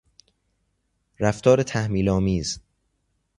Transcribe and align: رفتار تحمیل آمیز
رفتار 1.19 1.63
تحمیل 1.63 2.09
آمیز 2.09 2.59